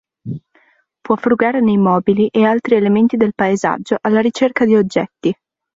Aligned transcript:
Può 1.01 1.15
frugare 1.15 1.59
nei 1.61 1.77
mobili 1.77 2.27
e 2.31 2.43
altri 2.43 2.73
elementi 2.73 3.17
del 3.17 3.35
paesaggio 3.35 3.99
alla 4.01 4.19
ricerca 4.21 4.65
di 4.65 4.73
oggetti. 4.75 5.31